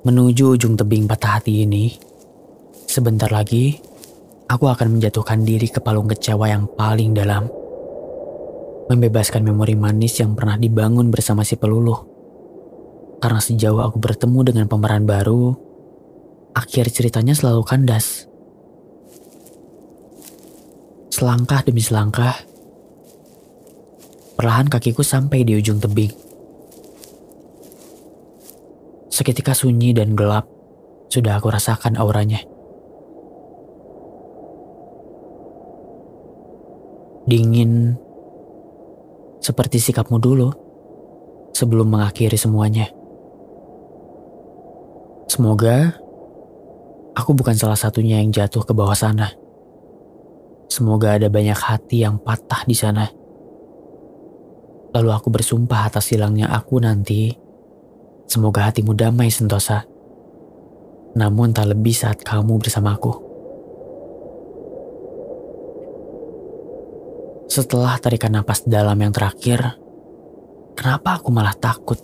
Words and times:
Menuju 0.00 0.56
ujung 0.56 0.80
tebing 0.80 1.04
patah 1.04 1.36
hati 1.36 1.68
ini, 1.68 1.92
sebentar 2.88 3.28
lagi 3.28 3.76
aku 4.48 4.72
akan 4.72 4.96
menjatuhkan 4.96 5.44
diri 5.44 5.68
ke 5.68 5.76
palung 5.84 6.08
kecewa 6.08 6.48
yang 6.48 6.64
paling 6.72 7.12
dalam. 7.12 7.44
Membebaskan 8.88 9.44
memori 9.44 9.76
manis 9.76 10.16
yang 10.16 10.32
pernah 10.32 10.56
dibangun 10.56 11.12
bersama 11.12 11.44
si 11.44 11.60
peluluh. 11.60 12.00
Karena 13.20 13.44
sejauh 13.44 13.76
aku 13.84 14.00
bertemu 14.00 14.40
dengan 14.40 14.66
pemeran 14.72 15.04
baru, 15.04 15.52
akhir 16.56 16.96
ceritanya 16.96 17.36
selalu 17.36 17.60
kandas. 17.60 18.24
Selangkah 21.12 21.60
demi 21.60 21.84
selangkah, 21.84 22.40
perlahan 24.40 24.72
kakiku 24.72 25.04
sampai 25.04 25.44
di 25.44 25.60
ujung 25.60 25.76
tebing. 25.76 26.29
Seketika 29.20 29.52
sunyi 29.52 29.92
dan 29.92 30.16
gelap, 30.16 30.48
sudah 31.12 31.36
aku 31.36 31.52
rasakan 31.52 31.92
auranya. 32.00 32.40
Dingin, 37.28 38.00
seperti 39.44 39.76
sikapmu 39.76 40.16
dulu, 40.16 40.48
sebelum 41.52 41.92
mengakhiri 41.92 42.40
semuanya. 42.40 42.88
Semoga 45.28 46.00
aku 47.12 47.36
bukan 47.36 47.60
salah 47.60 47.76
satunya 47.76 48.24
yang 48.24 48.32
jatuh 48.32 48.64
ke 48.64 48.72
bawah 48.72 48.96
sana. 48.96 49.36
Semoga 50.72 51.20
ada 51.20 51.28
banyak 51.28 51.60
hati 51.60 52.08
yang 52.08 52.16
patah 52.16 52.64
di 52.64 52.72
sana. 52.72 53.04
Lalu 54.96 55.12
aku 55.12 55.28
bersumpah 55.28 55.92
atas 55.92 56.08
hilangnya 56.08 56.48
aku 56.48 56.80
nanti, 56.80 57.49
semoga 58.30 58.70
hatimu 58.70 58.94
damai 58.94 59.26
sentosa. 59.26 59.82
Namun 61.18 61.50
tak 61.50 61.74
lebih 61.74 61.90
saat 61.90 62.22
kamu 62.22 62.62
bersamaku. 62.62 63.26
Setelah 67.50 67.98
tarikan 67.98 68.38
napas 68.38 68.62
dalam 68.62 68.94
yang 68.94 69.10
terakhir, 69.10 69.74
kenapa 70.78 71.18
aku 71.18 71.34
malah 71.34 71.58
takut? 71.58 71.98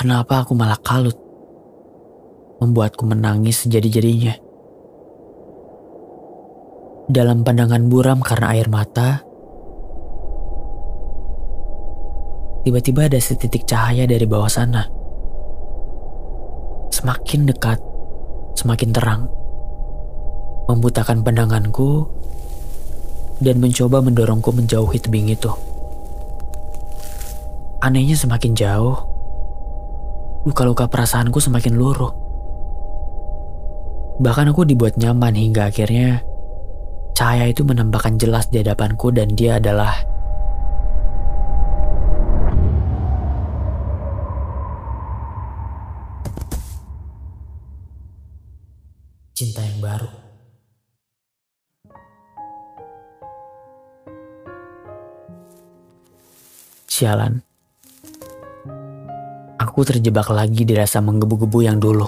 Kenapa 0.00 0.40
aku 0.40 0.56
malah 0.56 0.80
kalut? 0.80 1.12
Membuatku 2.64 3.04
menangis 3.04 3.68
sejadi-jadinya. 3.68 4.32
Dalam 7.12 7.44
pandangan 7.44 7.84
buram 7.92 8.24
karena 8.24 8.56
air 8.56 8.72
mata, 8.72 9.20
tiba-tiba 12.64 13.08
ada 13.08 13.16
setitik 13.16 13.64
cahaya 13.64 14.04
dari 14.04 14.26
bawah 14.28 14.50
sana. 14.50 14.84
Semakin 16.92 17.48
dekat, 17.48 17.80
semakin 18.58 18.90
terang. 18.92 19.22
Membutakan 20.68 21.24
pandanganku 21.24 22.06
dan 23.40 23.58
mencoba 23.58 24.04
mendorongku 24.04 24.52
menjauhi 24.52 25.00
tebing 25.00 25.32
itu. 25.32 25.50
Anehnya 27.80 28.12
semakin 28.12 28.52
jauh, 28.52 28.96
luka-luka 30.44 30.84
perasaanku 30.84 31.40
semakin 31.40 31.80
luruh. 31.80 32.12
Bahkan 34.20 34.52
aku 34.52 34.68
dibuat 34.68 35.00
nyaman 35.00 35.32
hingga 35.32 35.72
akhirnya 35.72 36.20
cahaya 37.16 37.48
itu 37.48 37.64
menampakkan 37.64 38.20
jelas 38.20 38.52
di 38.52 38.60
hadapanku 38.60 39.08
dan 39.16 39.32
dia 39.32 39.56
adalah 39.56 39.96
Sialan. 57.00 57.40
Aku 59.56 59.80
terjebak 59.88 60.28
lagi 60.28 60.68
di 60.68 60.76
rasa 60.76 61.00
menggebu-gebu 61.00 61.64
yang 61.64 61.80
dulu. 61.80 62.04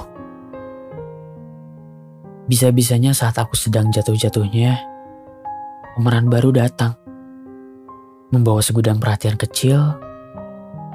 Bisa-bisanya 2.45 3.17
saat 3.17 3.41
aku 3.41 3.57
sedang 3.57 3.89
jatuh-jatuhnya, 3.89 4.77
pemeran 5.97 6.29
baru 6.29 6.53
datang. 6.53 6.93
Membawa 8.37 8.61
segudang 8.61 9.01
perhatian 9.01 9.41
kecil 9.41 9.97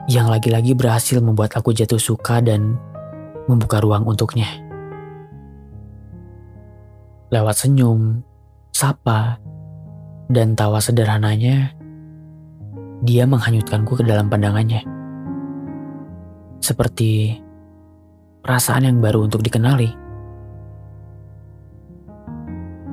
yang 0.06 0.30
lagi-lagi 0.30 0.78
berhasil 0.78 1.18
membuat 1.18 1.57
aku 1.57 1.74
jatuh 1.74 1.97
suka 1.97 2.38
dan 2.38 2.78
membuka 3.50 3.81
ruang 3.81 4.06
untuknya. 4.06 4.62
Lewat 7.34 7.66
senyum, 7.66 8.22
sapa, 8.69 9.41
dan 10.30 10.53
tawa 10.53 10.78
sederhananya, 10.78 11.77
dia 13.02 13.30
menghanyutkanku 13.30 14.00
ke 14.00 14.03
dalam 14.06 14.31
pandangannya. 14.31 14.81
Seperti 16.58 17.38
perasaan 18.41 18.90
yang 18.90 18.97
baru 18.97 19.30
untuk 19.30 19.46
dikenali. 19.46 19.91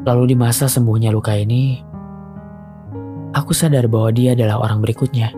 Lalu 0.04 0.34
di 0.34 0.36
masa 0.36 0.68
sembuhnya 0.68 1.08
luka 1.08 1.32
ini, 1.32 1.80
aku 3.32 3.56
sadar 3.56 3.88
bahwa 3.88 4.12
dia 4.12 4.36
adalah 4.36 4.60
orang 4.60 4.84
berikutnya 4.84 5.32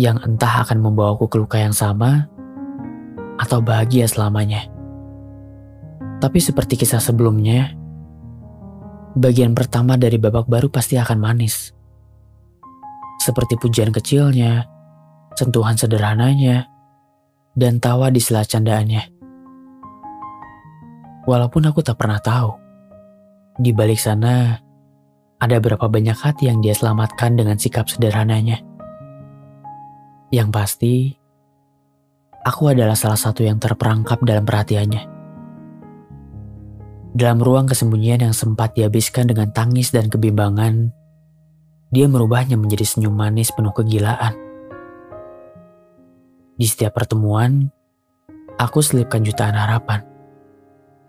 yang 0.00 0.16
entah 0.24 0.64
akan 0.64 0.80
membawaku 0.80 1.28
ke 1.28 1.36
luka 1.36 1.60
yang 1.60 1.76
sama 1.76 2.32
atau 3.36 3.60
bahagia 3.60 4.08
selamanya. 4.08 4.64
Tapi 6.24 6.38
seperti 6.40 6.80
kisah 6.80 7.02
sebelumnya, 7.02 7.76
bagian 9.12 9.52
pertama 9.52 10.00
dari 10.00 10.16
babak 10.16 10.48
baru 10.48 10.72
pasti 10.72 10.96
akan 10.96 11.20
manis 11.20 11.76
seperti 13.22 13.54
pujian 13.54 13.94
kecilnya, 13.94 14.66
sentuhan 15.38 15.78
sederhananya, 15.78 16.66
dan 17.54 17.78
tawa 17.78 18.10
di 18.10 18.18
sela 18.18 18.42
candaannya. 18.42 19.14
Walaupun 21.22 21.62
aku 21.70 21.86
tak 21.86 22.02
pernah 22.02 22.18
tahu, 22.18 22.50
di 23.62 23.70
balik 23.70 24.02
sana 24.02 24.58
ada 25.38 25.56
berapa 25.62 25.86
banyak 25.86 26.18
hati 26.18 26.50
yang 26.50 26.58
dia 26.58 26.74
selamatkan 26.74 27.38
dengan 27.38 27.54
sikap 27.54 27.86
sederhananya. 27.86 28.58
Yang 30.34 30.48
pasti, 30.50 30.94
aku 32.42 32.74
adalah 32.74 32.98
salah 32.98 33.18
satu 33.18 33.46
yang 33.46 33.62
terperangkap 33.62 34.18
dalam 34.26 34.42
perhatiannya. 34.42 35.02
Dalam 37.12 37.38
ruang 37.44 37.68
kesembunyian 37.68 38.24
yang 38.24 38.34
sempat 38.34 38.72
dihabiskan 38.72 39.28
dengan 39.28 39.52
tangis 39.52 39.92
dan 39.92 40.08
kebimbangan, 40.08 41.01
dia 41.92 42.08
merubahnya 42.08 42.56
menjadi 42.56 42.88
senyum 42.88 43.12
manis 43.12 43.52
penuh 43.52 43.70
kegilaan. 43.70 44.32
Di 46.56 46.64
setiap 46.64 46.96
pertemuan, 46.96 47.68
aku 48.56 48.80
selipkan 48.80 49.20
jutaan 49.20 49.52
harapan. 49.52 50.00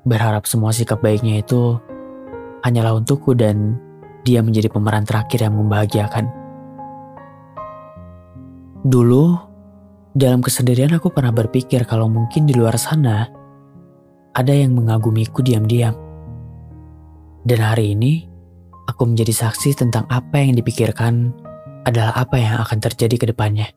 Berharap 0.04 0.44
semua 0.44 0.76
sikap 0.76 1.00
baiknya 1.00 1.40
itu 1.40 1.80
hanyalah 2.68 3.00
untukku 3.00 3.32
dan 3.32 3.80
dia 4.28 4.44
menjadi 4.44 4.68
pemeran 4.68 5.08
terakhir 5.08 5.48
yang 5.48 5.56
membahagiakan. 5.56 6.28
Dulu, 8.84 9.40
dalam 10.12 10.44
kesendirian 10.44 10.92
aku 11.00 11.08
pernah 11.16 11.32
berpikir 11.32 11.88
kalau 11.88 12.12
mungkin 12.12 12.44
di 12.44 12.52
luar 12.52 12.76
sana 12.76 13.32
ada 14.36 14.52
yang 14.52 14.76
mengagumiku 14.76 15.40
diam-diam. 15.40 15.96
Dan 17.48 17.60
hari 17.64 17.96
ini, 17.96 18.33
aku 18.94 19.10
menjadi 19.10 19.34
saksi 19.34 19.74
tentang 19.74 20.06
apa 20.14 20.38
yang 20.38 20.54
dipikirkan 20.54 21.34
adalah 21.90 22.14
apa 22.14 22.38
yang 22.38 22.62
akan 22.62 22.78
terjadi 22.78 23.16
ke 23.18 23.26
depannya. 23.34 23.74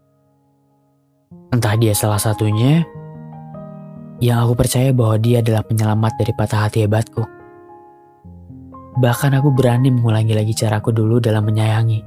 Entah 1.57 1.73
dia 1.81 1.97
salah 1.97 2.21
satunya, 2.21 2.85
yang 4.21 4.45
aku 4.45 4.53
percaya 4.53 4.93
bahwa 4.93 5.17
dia 5.17 5.41
adalah 5.41 5.65
penyelamat 5.65 6.13
dari 6.21 6.33
patah 6.37 6.69
hati 6.69 6.85
hebatku. 6.85 7.25
Bahkan 9.01 9.41
aku 9.41 9.49
berani 9.57 9.89
mengulangi 9.89 10.37
lagi 10.37 10.53
caraku 10.53 10.93
dulu 10.93 11.17
dalam 11.17 11.49
menyayangi, 11.49 12.05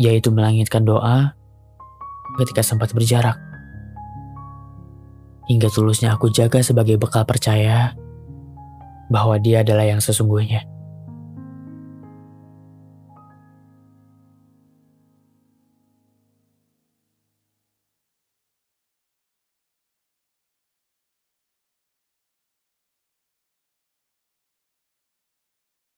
yaitu 0.00 0.32
melangitkan 0.32 0.88
doa 0.88 1.36
ketika 2.40 2.64
sempat 2.64 2.96
berjarak. 2.96 3.36
Hingga 5.52 5.68
tulusnya 5.68 6.16
aku 6.16 6.32
jaga 6.32 6.64
sebagai 6.64 6.96
bekal 6.96 7.28
percaya 7.28 7.92
bahwa 9.12 9.36
dia 9.36 9.60
adalah 9.60 9.84
yang 9.84 10.00
sesungguhnya. 10.00 10.71